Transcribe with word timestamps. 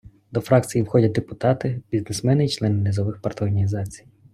До 0.31 0.41
фракції 0.41 0.83
входять 0.83 1.11
депутати- 1.11 1.81
бізнесмени 1.91 2.45
і 2.45 2.49
члени 2.49 2.81
низових 2.83 3.21
парторганізацій. 3.21 4.05